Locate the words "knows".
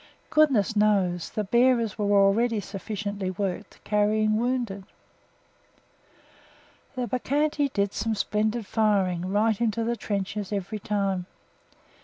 0.75-1.29